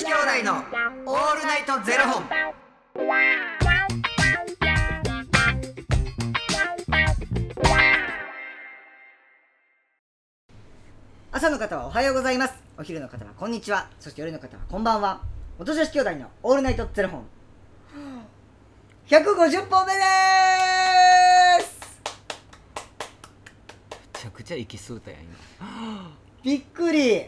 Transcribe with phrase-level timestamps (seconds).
[0.00, 0.54] 子兄弟の
[1.04, 2.24] オールナイトゼロ本。
[11.30, 12.54] 朝の方はおはようございます。
[12.78, 13.90] お昼の方はこんにちは。
[14.00, 15.20] そして夜の方はこんばんは。
[15.58, 17.26] 元女子兄弟のオールナイトゼロ本。
[19.06, 20.00] 150本目で
[21.62, 22.00] す。
[24.14, 26.16] めちゃくちゃ息吸うたやん今。
[26.42, 27.26] びっくり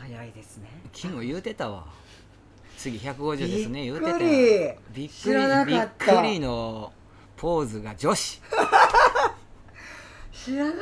[0.00, 0.70] 早いですね。
[0.94, 1.84] 昨日言うてたわ。
[2.78, 3.84] 次150ですね。
[3.84, 4.38] 言うてたびっくり
[4.94, 5.34] びっくり
[5.66, 6.90] びっかったくりの
[7.36, 8.40] ポーズが女子。
[10.32, 10.78] 知らなか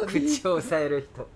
[0.00, 0.06] た。
[0.06, 1.28] び口を押さえる人。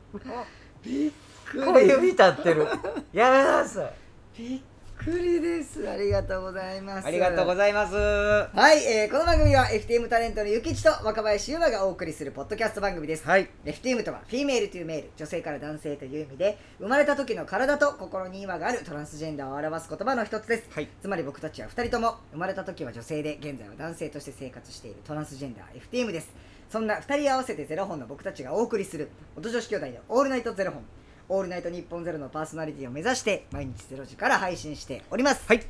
[0.82, 1.12] びっ
[1.44, 1.62] くり。
[1.62, 2.66] 小指立ってる。
[3.12, 3.92] やめなさい。
[4.36, 4.60] びっ
[4.98, 5.88] くりです。
[5.88, 7.06] ありがとうございます。
[7.06, 7.94] ありがとうございます。
[7.94, 13.48] はい、えーこの番組は FTM タレントのゆきちと若林優馬がお送りするポッドキャスト番組です、はい。
[13.64, 15.10] FTM とはフィメールというメール。
[15.16, 20.88] 女性から男性という意味で生まれた時の体と心に違和があるトランスジェンダーを表す言葉の一つです、はい。
[21.00, 26.32] つまり僕たちは2人とも生まれた時は女性で現在は男性として生活しているトランスジェンダー FTM です。
[26.68, 30.82] そんな2人合わせてゼロ本の僕たちがお送りする元女子兄弟のオールナイトゼロ本
[31.30, 35.44] オールナイト日本ゼロのパーソナリティを目指して毎日ゼロ時から配信しております。
[35.46, 35.62] はい。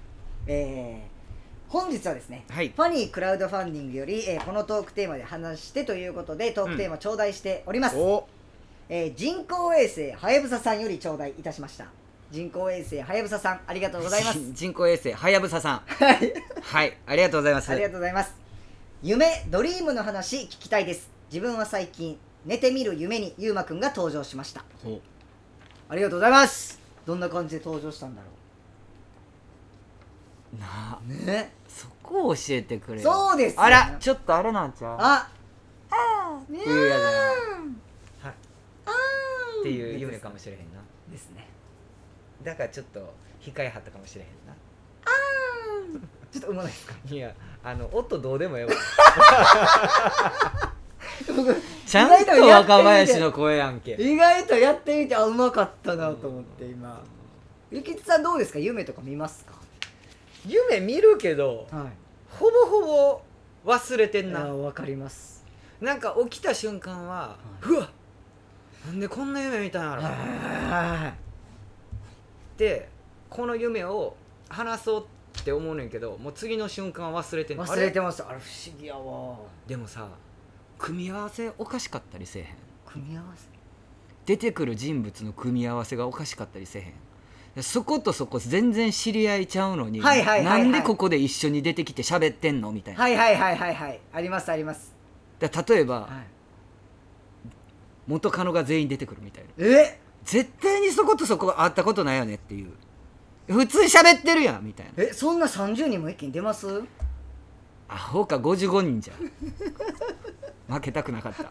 [0.47, 1.19] えー
[1.69, 2.71] 本日はですね、はい。
[2.75, 8.27] ファニークラウドファンディングより、えーこのトークテーマで話してということでトークテーマ頂戴しております、お。
[8.89, 11.87] えー人工衛星はやぶささんより頂戴いたしました。
[12.31, 14.39] 人工衛星はやぶささんありがとうございます。
[14.55, 15.79] 人工衛星はやぶささん。
[15.87, 16.33] はい。
[16.63, 16.97] はい。
[17.05, 17.71] ありがとうございます。
[17.71, 18.35] ありがとうございます。
[19.03, 21.11] 夢ドリームの話聞きたいです。
[21.31, 24.65] 自分は最近寝てみる夢にゆうまくんが登場しました。
[24.87, 25.01] お
[25.89, 26.79] ありがとうございます。
[27.07, 28.29] どんな感じで登場したんだろ
[30.59, 30.99] なあ。
[31.07, 31.53] うね。
[31.67, 33.11] そこを教えてくれよ。
[33.11, 33.63] そうですよ。
[33.63, 34.97] あらちょっとあれなんちゃう？
[35.01, 35.29] あ。
[35.91, 37.13] あね冬やじゃな。
[37.13, 38.35] いはい。
[38.87, 38.91] あ
[39.61, 40.65] っていう夢かもしれへんな。
[41.11, 41.49] ですね。
[42.45, 44.55] だからちょっと控えはったかもしれへんな。
[46.31, 46.95] ちょっとうまないですか？
[47.07, 48.71] いやあの音どうでもええわ。
[48.71, 48.79] 僕
[51.87, 53.97] ちゃんと若林の声やんけ。
[53.99, 57.03] 意外とやってみてあうまかったなと思って今。
[57.71, 58.59] ゆきつさんどうですか？
[58.59, 59.53] 夢とか見ますか？
[60.47, 61.85] 夢見るけどはい。
[62.31, 63.21] ほぼほ
[63.65, 64.47] ぼ忘れてんな。
[64.47, 65.45] わかります。
[65.81, 67.91] なんか起きた瞬間は、うわ
[68.87, 70.03] なんでこんな夢見たんやろ。
[70.03, 71.13] は
[72.57, 72.89] で
[73.31, 74.17] この夢を
[74.49, 75.07] 話そう
[75.41, 77.67] って思うねんけどもう次の瞬間は忘れてんの。
[77.67, 78.25] 忘れてあます。
[78.25, 79.37] あれ不思議やわ。
[79.67, 80.09] でもさ
[80.79, 82.49] 組み合わせおかしかったりせえへん。
[82.87, 83.47] 組み合わせ？
[84.27, 86.93] 出てくる人物の組み合わせがおかしかったりせえへん。
[87.57, 90.63] でそことそこ全然知り合いちゃうのに、はいはいはいはい。
[90.63, 94.01] なんでここで一緒に出てきて喋ってんのみたいな、はいはいはいはいはい。
[94.13, 94.95] ありますあります。
[95.41, 96.11] で例えば、はい。
[98.07, 99.67] 元カノが全員出てくるみたいな。
[99.67, 100.01] え？
[100.25, 102.71] 絶対にそことそこ会ったことないよねっていう。
[103.49, 104.93] 普通に喋ってるやんみたいな。
[105.03, 106.83] えそんな30人も一気に出ます？
[107.89, 109.17] アホか55人じゃん。
[110.73, 111.43] 負けたくなかった。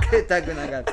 [0.00, 0.92] 負けたくなかった。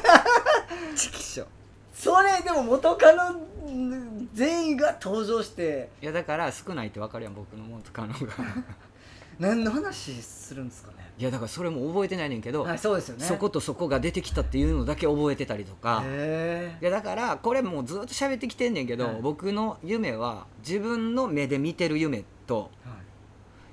[0.96, 1.46] チキショ
[1.94, 5.90] それでも元カノん全員が登場して。
[6.02, 8.34] いやだから少ないって分かるやん僕の元カノが。
[9.40, 11.12] 何の話するんですかね。
[11.18, 13.26] いやだからそれも覚えてないねんけど、はいそうですよね。
[13.26, 16.04] そことそこが出てきたっていうのだけ覚えてたりとか。
[16.06, 19.22] へいやだからこれもうずっと喋ってきてんねんけど、はい。
[19.22, 22.90] 僕の夢は自分の目で見てる夢と、え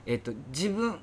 [0.06, 0.98] えっと、自分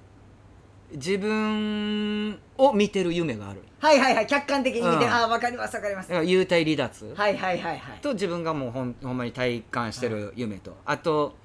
[0.91, 3.63] 自分を見てる夢がある。
[3.79, 5.11] はいはいはい客観的に見て、うん。
[5.11, 6.09] ああわかりますわかります。
[6.09, 7.99] だから幽体離脱、はいはいはいはい。
[8.01, 11.35] と自分がもうほんほんまに体感してる夢と、あと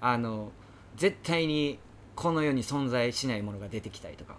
[0.00, 0.52] あの
[0.96, 1.78] 絶対に
[2.14, 4.36] この世に存在しないものが出てきたりとか。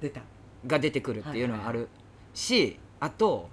[0.00, 0.22] 出た。
[0.66, 1.88] が出てくるっていうのはある。
[2.32, 3.48] し、あと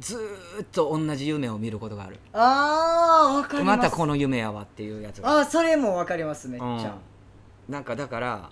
[0.00, 2.18] ずーっと同じ夢を見ることがある。
[2.32, 5.40] あーわかりまますたこの夢やわっていうやつが。
[5.40, 7.72] あーそれもわかりますめっちゃ、うん。
[7.72, 8.50] なんかだから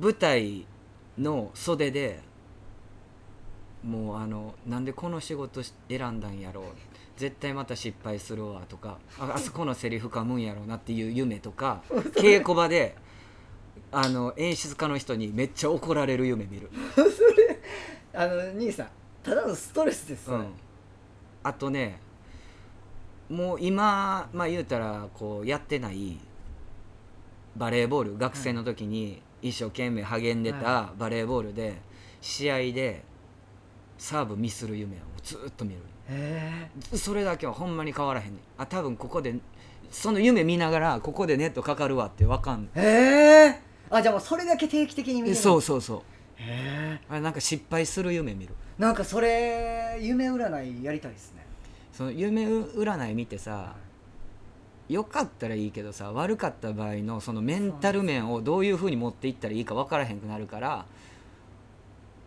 [0.00, 0.66] 舞台
[1.18, 2.20] の袖で
[3.82, 6.64] もうあのなんでこの仕事し選んだんやろう
[7.16, 11.82] 絶対また失敗するわとかああそこのセリフ噛むんやろうなっていう夢とか
[12.16, 12.96] 稽古場で
[13.90, 16.70] あの演出家の人にめっちゃ怒られる夢見る、
[18.12, 18.88] あの兄さん
[19.28, 20.46] ただのストレスです、うん、
[21.42, 22.00] あとね
[23.28, 26.18] もう今まあ言うたらこうやってない
[27.54, 31.76] バレーボール学生の時に一生懸命励んでたバレーボールで
[32.22, 33.04] 試合で
[33.98, 35.80] サーブミスる夢をずっと見る。
[36.08, 38.40] へそれだけはほんまに変わらへんねん。
[38.56, 39.34] あ多分ここで
[39.90, 42.84] その夢見ながらここでネットかかるわってわかんえへ
[43.48, 43.60] え
[43.90, 46.02] あじゃあもうそれだけ定期的に見てるそうそうそう
[46.38, 48.54] へえあれなんか失敗する夢見る。
[48.78, 51.44] なんかそれ夢占いやりたいですね。
[51.92, 53.74] その夢占い見てさ
[54.88, 60.86] 良かったらいいけどさ悪かった場合のそのメンタル面をどういうふうに持っていったらいいか分からへんくなるから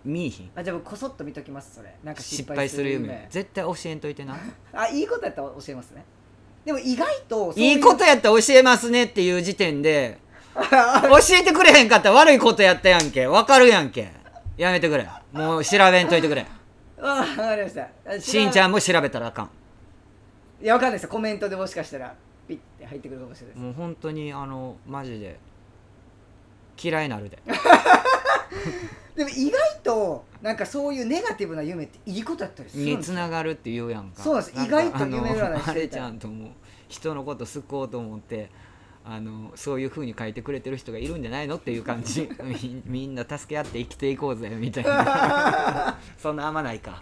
[0.03, 0.51] 見いひん。
[0.55, 1.95] あじゃあ僕こそっと見ときますそれ。
[2.03, 3.27] なんか失敗する夢。
[3.29, 4.35] 絶対教えんといてな。
[4.73, 6.03] あいいことやったら教えますね。
[6.65, 10.19] でも意外とそうういいことやったら教えますねっていう時点で
[10.61, 13.27] 教えてくれへんかったら悪いことやったやんけ。
[13.27, 14.11] 分かるやんけ。
[14.57, 15.07] やめてくれ。
[15.31, 16.45] もう調べんといてくれ。
[17.01, 17.87] あわかりました。
[18.05, 19.49] あしんちゃんんも調べたらあかん。
[20.61, 21.03] いやわかんないです。
[21.03, 22.13] よコメントでもしかしたら
[22.47, 23.63] ピッて入ってくるかもしれないです。
[23.63, 25.39] もう本当にあのマジで
[26.81, 27.39] 嫌いなるで。
[29.15, 33.13] でも意外となんかそういうネガティブな夢っていいことやったりするんにですよ。
[33.13, 34.21] つながるって言うやんか。
[34.21, 34.55] そうなんです。
[34.57, 36.49] か意外と夢占いしてたあのあれちゃんともう
[36.87, 38.49] 人のこと救おうと思って
[39.03, 42.29] あのそういうふうに書いてくれてる人がいるんじゃないのっていう感じ。
[42.43, 45.97] み みんな助け合って生きていこうぜみたいな。
[46.17, 47.01] そんなあんまないか。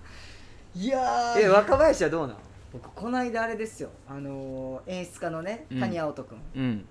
[0.75, 1.41] いやー。
[1.41, 2.37] え若林はどうなん
[2.71, 3.89] 僕この間あれですよ。
[4.07, 5.79] あのー演出家のねうん。
[5.79, 6.85] 谷青人君、うん。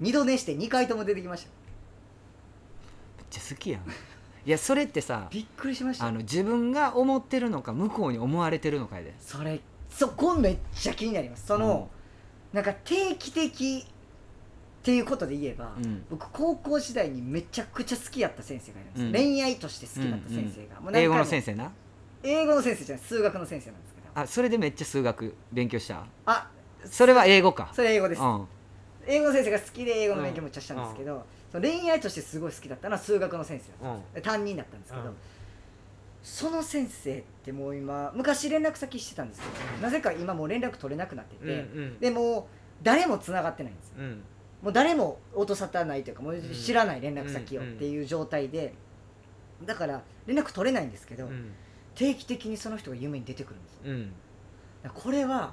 [0.00, 1.46] 二度寝して2回とも出てきました。
[1.48, 1.52] よ
[3.18, 3.82] めっちゃ好きやん。
[4.46, 6.06] いやそれってさびっくりしました。
[6.06, 9.14] あの自分が思ってるのか向こうに思われてるのかやで。
[9.18, 11.46] それそこめっちゃ気になります。
[11.46, 11.88] その、
[12.52, 13.86] なんか定期的
[14.84, 16.04] っていうことで言えば、うん。
[16.10, 19.12] 僕高校時代にめちゃくちゃ好きやった先生がいるんです、うん。
[19.12, 20.98] 恋愛として好きだった先生が、もう何回も。
[20.98, 21.72] 英語の先生な？
[22.22, 23.04] 英語の先生じゃない。
[23.06, 24.20] 数学の先生なんですけど。
[24.20, 26.04] あそれでめっちゃ数学勉強した？
[26.26, 26.50] あ
[26.84, 27.70] それは英語か。
[27.72, 28.46] それ英語です、うん。
[29.06, 34.22] 英語の先生が好きで英語の勉強もめっちゃしたんですけど、その恋愛としてすごい好きだったのは数学の先生なんですうん。
[34.22, 35.14] 担任だったんですけど、うん。
[36.22, 39.46] その先生ってもう今昔連絡先してたんですけ
[39.76, 41.54] どなぜか今もう連絡取れなくなってて、うんう
[41.86, 42.00] ん。
[42.00, 42.44] でもう
[42.82, 43.94] 誰も繋がってないんですよ。
[44.00, 44.22] うん
[44.64, 48.72] もう誰も音沙汰ないというかもう知らない連絡先をうんっていう状態で
[49.66, 51.52] だから連絡取れないんですけど、うん。
[51.94, 53.80] 定期的にその人が夢に出てくるんですよ。
[53.84, 54.12] うん。
[54.94, 55.52] これは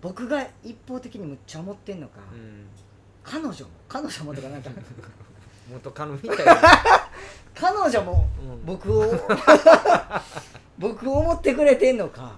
[0.00, 2.20] 僕が一方的にむっちゃ思ってんのか、
[3.24, 3.54] 彼女も
[3.88, 4.70] 彼女もとかなんか
[5.70, 6.56] 元カノみたいな。
[7.54, 8.64] 彼女もうん。
[8.64, 9.04] 僕を
[10.78, 12.36] 僕を思ってくれてんのか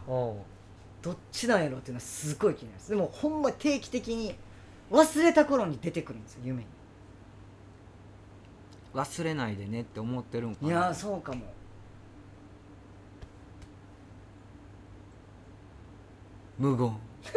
[1.03, 2.91] どっちなんやろっていうのはすごい気になります。
[2.91, 4.35] でもほんま定期的に
[4.91, 6.65] 忘れた頃に出てくるんですよ夢
[8.95, 10.77] 忘れないでねって思ってるんかにな。
[10.77, 11.41] いやーそうかも。
[16.59, 16.93] 無言。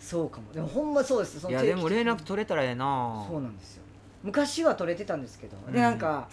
[0.00, 0.52] そうかも。
[0.52, 3.24] でもほんまそうですそいやでも連絡取れたらええな。
[3.28, 3.82] そうなんですよ。
[4.22, 5.72] 昔は取れてたんですけど、うん。
[5.72, 6.28] でなんか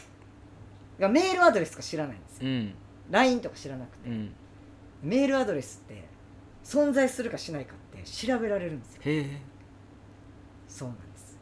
[0.97, 2.73] いやメールアドレスとか知らないんですよ、うん。
[3.11, 4.33] LINE とか知らなくて、うん。
[5.03, 6.05] メールアドレスって
[6.63, 9.01] 存在するかしないかって調べられるんですよ。
[9.05, 9.41] へえ。
[10.67, 11.37] そうなんです。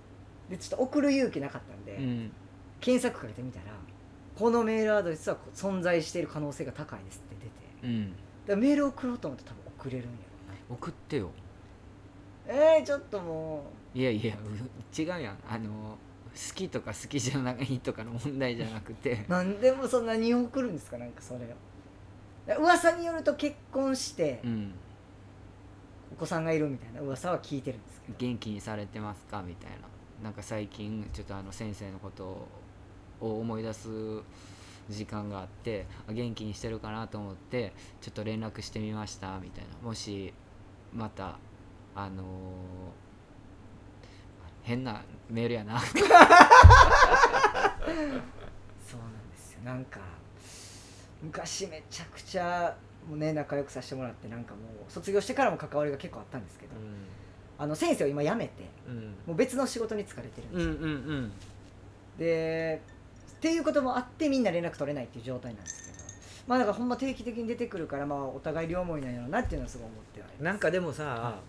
[0.50, 2.32] でちょっと送る勇気なかったんで、うん。
[2.80, 3.66] 検索かけてみたら
[4.36, 7.88] このメールアドレスは存在している可能性が高いですって出て。
[7.88, 8.14] うん。
[8.48, 10.18] だメール送ろうと思って多分送れるんや
[10.70, 11.30] ろ送ってよ。
[12.46, 13.64] うなえー、ちょっとも
[13.94, 15.38] いやいやう違うやん。
[15.50, 15.98] あの
[16.36, 19.26] 好きとか好きじゃないとかの問題じゃなくて。
[19.28, 20.98] う なんでもそんなに送るんですか？
[20.98, 22.60] なんかそれを。
[22.60, 24.74] 噂によると結婚してうん
[26.14, 28.16] お子さんがいるみたいな噂は聞いてるんですけど。
[28.20, 29.42] 元気にされてますか？
[29.42, 29.78] みたいな。
[30.24, 32.48] なんか最近ちょっとあの先生のこと
[33.20, 33.90] を思い出す
[34.90, 39.88] 時間があってあ元気にしてるかなと思ってちょっと連絡してみましたみたいな。
[39.88, 40.34] もし
[40.94, 41.40] また
[41.96, 42.26] あのー
[44.62, 45.78] 変なメールやな。
[45.84, 46.08] そうなん
[49.30, 49.60] ですよ。
[49.66, 50.00] なんか
[51.22, 52.74] 昔めちゃくちゃ
[53.10, 56.72] もうね仲良くさせてもらってなんかもう卒業してからも関わりが結構あったんですけど、
[57.58, 59.16] あの先生を今辞めてうん。
[59.26, 61.32] もう別の仕事に疲れてるんですよ、うんうんうん。
[62.18, 62.82] で
[63.38, 66.04] っていうこともあってみんな連絡取れないっていう状態なんですけど
[66.48, 71.40] まあだからほんま定期的に出てくるからまあお互い両思いなんやろうなっていうのはすごい思ってはなんかでもさ、は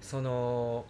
[0.00, 0.84] その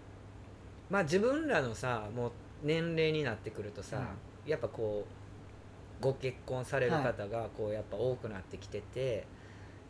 [0.90, 4.02] まあ自分らのさもう年齢になってくるとさ、は
[4.47, 9.26] やっぱこうご結婚される方がこうやっぱ多くなってきてて、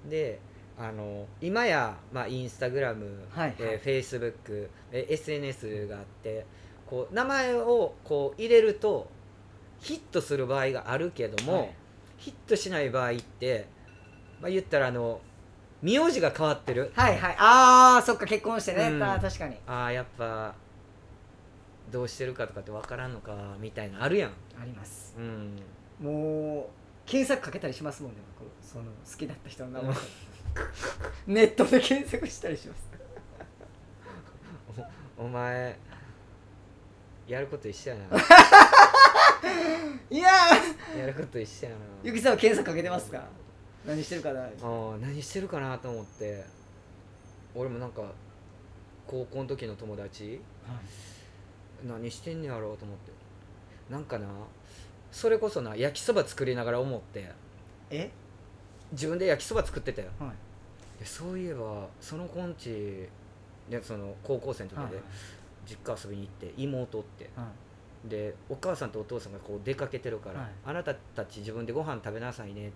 [0.09, 0.39] で
[0.79, 3.55] あの今や、まあ、インスタグラム、はい。
[3.59, 6.45] えー、フェイスブック、えー SNS があって
[6.87, 9.09] こう名前をこう入れると
[9.81, 11.75] ヒットする場合があるけども、はい。
[12.19, 13.67] ヒットしない場合って、
[14.41, 15.21] まあ、言ったらあの
[15.83, 16.93] 名字が変わってる。
[16.95, 17.37] はいはい。
[17.39, 18.99] ああそっか結婚してね、うん。
[19.01, 19.57] 確かに。
[19.67, 20.55] ああやっぱ
[21.91, 24.31] どうしてるかとかって分からんのかみたいなあるやん。
[24.61, 25.15] あります。
[25.19, 25.57] うん。
[26.01, 28.51] もう検索かけたりしますもんね僕。
[28.63, 29.97] その好きだった人の名前。
[31.27, 32.83] ネットで検索したりします。
[35.17, 35.79] お前
[37.27, 38.03] やること一緒やな。
[40.11, 40.29] いや
[40.99, 41.79] やること一緒やな。
[42.03, 43.25] ゆきさんは検索かけてますか？
[43.87, 44.43] 何してるかな？
[44.45, 46.45] あー何してるかなと思って。
[47.55, 48.03] 俺もなんか
[49.07, 50.41] 高校の時の友達
[51.87, 53.13] 何してんねやろうと思って。
[53.91, 54.27] なんかな
[55.11, 57.31] それこそな焼きそば作りながら思って
[57.91, 58.11] え？
[58.93, 60.09] 自分で焼きそば作ってたよ。
[60.19, 60.31] はい。
[61.01, 63.09] でそういえばその子んち
[63.69, 64.95] でその高校生の時で、はい
[65.69, 67.29] 実家遊びに行って妹おって。
[67.35, 67.43] は
[68.07, 68.09] い。
[68.09, 70.51] でお母さんとお父さんがこう出かけてるから、はい。
[70.65, 72.71] あなたたち自分でご飯食べなさいねっ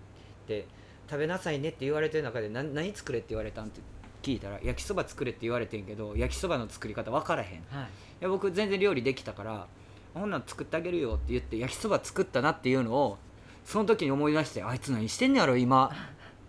[0.49, 0.66] て
[1.08, 3.80] 食べなさいねって言われてる中で何何作れって言われたんって
[4.22, 7.49] 聞いたら焼きそば作れって言われてんけど焼きそばの作り方分からへん。
[7.58, 7.62] い。
[7.70, 9.68] はいや僕全然料理できたから
[10.14, 13.19] ほんなん作ってあげるよって言って焼きそば作ったなっていうのを
[13.64, 15.90] その時に思い出してあいつ何してんねやろ今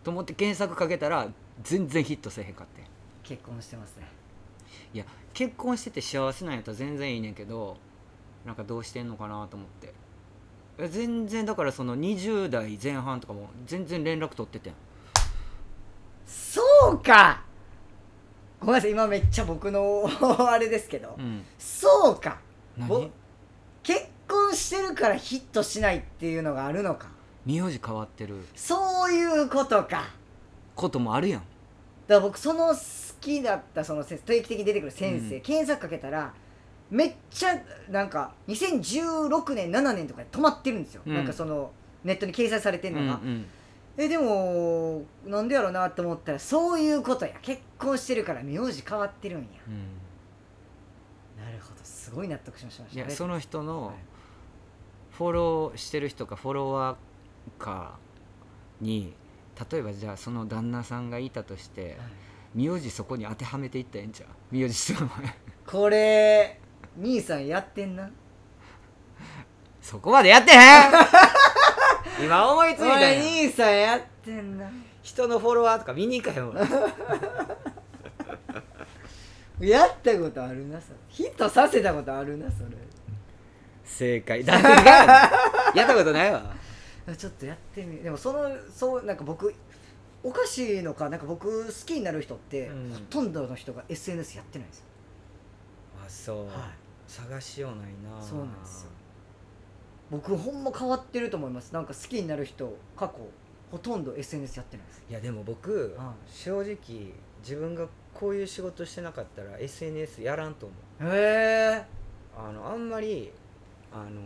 [0.03, 1.27] と思って検索かけたら
[1.61, 2.81] 全然ヒットせえへんかって。
[3.23, 4.07] 結婚してますね。
[4.93, 7.77] いや結婚してて幸せなんやったら全然いいねんけど
[8.45, 9.93] なんかどうしてんのかなと思って。
[10.87, 14.73] 全然だからその20代前半とかも全然連絡取っててん。
[16.25, 16.61] そ
[16.93, 17.43] うか！
[18.59, 20.09] ごめんなさい今めっちゃ僕の
[20.49, 21.43] あれですけど、うん。
[21.59, 22.39] そうか！
[22.87, 23.11] ぼ何
[23.83, 27.07] 結婚してるからヒットしないっていうのがあるのか。
[27.45, 28.35] 名字変わってる。
[28.55, 30.09] そういうことか。
[30.75, 31.41] こともあるやん。
[31.41, 32.75] だから僕その好
[33.19, 35.41] きだったその先生定期的に出てくる先生、うん。
[35.41, 36.33] 検索かけたら
[36.89, 37.55] めっちゃ
[37.89, 41.15] なんか2016年7年とかで止まってるんですよ、うん。
[41.15, 41.71] なんかその
[42.03, 43.45] ネットに掲載されてうんんのが、うん
[43.97, 47.33] えでもなんでやろうなと思ったらそういうことや。
[47.41, 49.47] 結婚してるから名字変わってるんや。
[49.67, 50.00] うん
[52.11, 52.83] すごい納得しました。
[52.93, 55.15] いやその人はのい。
[55.15, 57.97] フォローしてる人かフォロワーか
[58.81, 59.13] に
[59.71, 61.97] 例えばじゃあその旦那さんがいたとして
[62.53, 64.29] 名字そこに当てはめていったらええんちゃう？
[64.55, 65.35] 名字と名前。
[65.65, 66.59] これ
[66.97, 68.09] 兄さんやってんな？
[69.81, 70.91] そこまでやってへん！
[72.25, 74.69] 今思いついおたん兄さんやってんな。
[75.01, 76.55] 人のフォロワーとか見に行かへんわ
[79.67, 80.95] やったことあるなそれ。
[81.09, 82.69] ヒットさせたことあるなそれ。
[83.83, 84.43] 正解。
[84.43, 86.55] だって違うやったことないわ。
[87.17, 89.53] ちょっとやってみでもそのそうなんか僕
[90.23, 92.93] おかしいのかなんか僕好きになる人って、うん。
[92.93, 94.85] ほとんどの人が SNS やってないんですよ。
[96.05, 96.55] あそう、はい。
[97.07, 98.21] 探しようないな。
[98.21, 98.89] そうなんですよ。
[100.11, 101.73] 僕ほんま変わってると思います。
[101.73, 103.15] なんか好きになる人過去
[103.71, 105.03] ほとんど SNS やってないです。
[105.09, 110.75] いやでも僕、は正直自分がこういう仕事してなかったら SNS やらんと思
[111.11, 111.15] う。
[111.15, 111.19] へ
[111.79, 111.85] え
[112.37, 113.31] あのあんまり
[113.91, 114.21] あの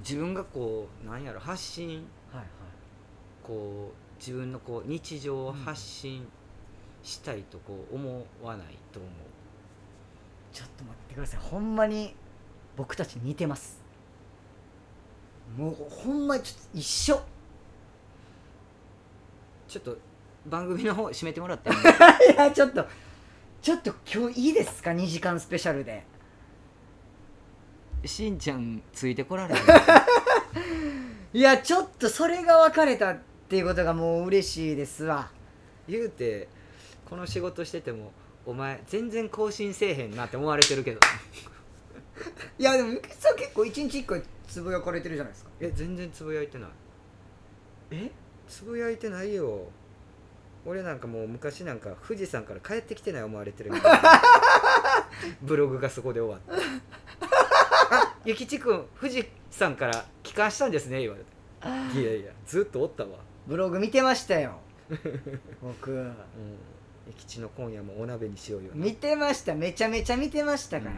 [0.00, 2.46] 自分がこうなんやろ発信はいはい。
[3.42, 6.26] こう自分のこう日常を発信
[7.02, 9.10] したいとこう思わないと思う、
[10.52, 11.40] ちょっと待ってください。
[11.40, 12.14] ほんまに
[12.76, 13.80] 僕たち似てます。
[15.56, 17.20] もうほんまにちょっと一緒。
[19.66, 19.96] ちょっと
[20.46, 21.70] 番組の方締めてもらって。
[22.32, 22.86] いやちょっと
[23.60, 26.04] ちょっと今日いいですか？2時間スペシャルで。
[28.04, 29.60] しんちゃんついてこられる
[31.34, 33.18] いやちょっとそれが分かれたっ
[33.48, 35.30] ていうことがもう嬉しいですわ。
[35.88, 36.48] 言うて
[37.04, 38.12] この仕事してても
[38.46, 41.00] お前全然更新せえへんなって思われてるけど。
[42.58, 45.50] いやでもゆきさん結構一日一回つぶやかれてるじゃないですか。
[45.60, 46.70] え全然つぶやいてない。
[47.90, 48.10] え？
[48.48, 49.68] つぶやいてないよ
[50.68, 54.22] 俺なんかもう昔なんか富士山から帰ってきてない思われてるみたいな。
[55.40, 56.58] ブログがそこで終わっ
[57.90, 61.98] たあゆきちくん富士山から帰還したんですね言われて。
[61.98, 63.10] いやいやずっとおったわ。
[63.46, 64.58] ブログ見てましたよ。
[65.62, 65.90] 僕。
[65.90, 66.14] うん。
[67.06, 68.84] ゆきちの今夜もお鍋にしようよな。
[68.84, 69.54] 見てました。
[69.54, 70.92] めちゃめちゃ見てましたから、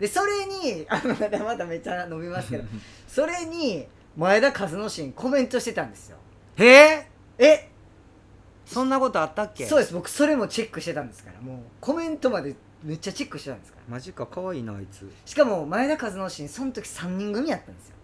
[0.00, 2.64] でそれにあのまたまためっちゃ伸びますけど。
[3.06, 6.16] それに前田和之進コメントしてたんですよ。
[6.56, 7.08] へえ？
[7.38, 7.70] え？
[8.74, 9.66] そんなことあったっけ？
[9.66, 9.94] そうです。
[9.94, 11.40] 僕それもチェックしてたんですから。
[11.40, 13.84] もうコメントまでめっちゃチェックしてたんですから。
[13.94, 15.10] マジか可愛いなあいつ。
[15.24, 17.94] しかも前田和之進その時3人組やったんですよ。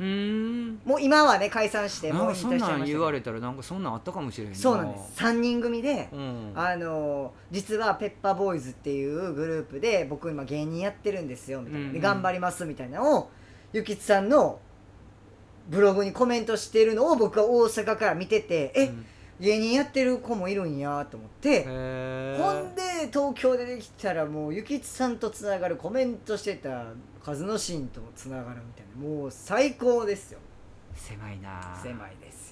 [0.00, 0.80] うーん。
[0.84, 2.86] もう今はね解散してなんもう引退しちゃいましたけど。
[2.86, 4.58] 言われたらなんかそんなんあったかもしれへんな。
[4.58, 5.20] そうなんです。
[5.22, 6.52] 3人組で、うん。
[6.54, 13.30] あの実はペッパーボーイズっていうグループで僕今芸人やってるんですよみたいな、うんうんで頑張りますみたいなのを
[13.72, 14.60] ゆきつさんの
[15.68, 19.06] ブログにコメントしてるのを僕は大阪から見ててえ、うん
[19.42, 21.64] 芸人やってる子もいるんやと思って
[22.38, 22.82] ほんで
[23.12, 26.86] 東京でできたらもうゆきつさんとつながるコメントしてた
[27.26, 30.38] 和之進とつながるみたいなもう最高ですよ。
[30.94, 32.51] 狭いな狭いです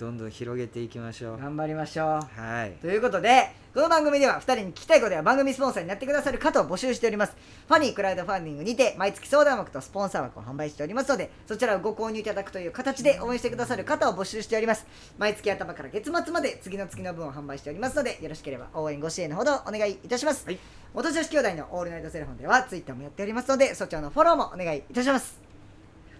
[0.00, 1.38] どんどん広げていきましょう。
[1.38, 2.40] 頑張りましょう。
[2.40, 2.72] はい。
[2.80, 7.36] ということでこの番組では2人に聞きたいことや番組スポンサーになってくださる方を募集しております。
[7.68, 14.86] ファニークラウドファンディングにて毎月相談枠とスポンサー枠を販売しておりますのでそちらをご購入いただくという形で応援してくださる方を募集しております。
[15.18, 20.58] 毎月頭から月末まで次の月の分を販売しておりますのでよろしければ応援ご支援のほどお願いいたします、はい。
[20.94, 25.49] 元女子兄弟のオールナイトゼロフォンではツイッターもやっておりますのでそちらのフォローもお願いいたします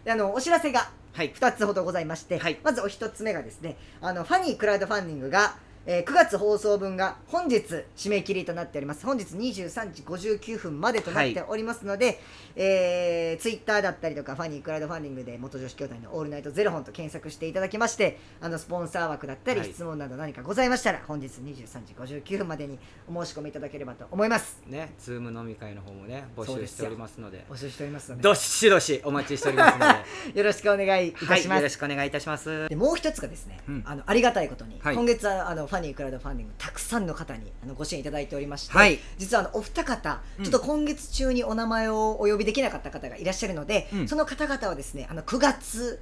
[0.04, 1.33] であのお知らせがはい。
[1.33, 2.59] 2つほどございまして、はい。
[2.62, 5.57] まずお一つ目がですねあのファニークラウドファンディングが、
[5.87, 7.63] えー9月放送分が本日
[7.97, 9.07] 締め切りとなっております。
[9.07, 12.21] 本日23時59分までとなっておりますので、
[12.57, 19.69] えー、ツイッターだったりとかファニークラウドファンディングで元女子兄弟のオールナイトゼロ本と検索していただきましてあのスポンサー枠だったりはい。
[19.69, 21.41] 質問など何かございましたら、本日23
[21.87, 24.61] 時59分までにお申し込みいただければと思います。
[24.67, 28.23] ねズーム飲み会の方もね募集しておりますので募集しておりますので。
[28.23, 29.87] どしどしお待ちしておりますの
[30.35, 30.37] で。
[30.41, 32.69] よろしくお願いいたはいします、よろしくお願いいたします。
[32.69, 33.83] でもう一つがですね、うん。
[33.87, 34.95] あのありがたいことに、はい。
[34.95, 38.99] 今月はあのファニークラウドファンディングたくさんの方にあのご支援いただいておりまして、はい。
[39.19, 40.45] 実はあのお二方、うん。
[40.45, 44.09] ちょっと今月中にお名前をお呼びできなかった方がいらっしゃるので、うん。
[44.09, 46.01] その方々はですねあの9月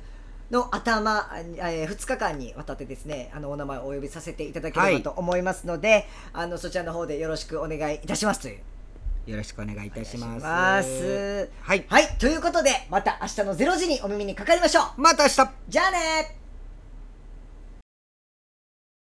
[0.50, 8.60] の頭、えー、2日間にわたってですねあのお名前をお呼びさせていただければと思いますので、あのそちらの方でよろしくお願いいたしますという。
[9.28, 10.42] よろしくお願いいたします。
[10.42, 11.50] ます。
[11.60, 11.84] はい。
[11.86, 12.08] はい。
[12.18, 15.00] ということでまた明日の0時にお耳にかかりましょう。
[15.00, 15.50] また明日。
[15.68, 16.38] じゃあね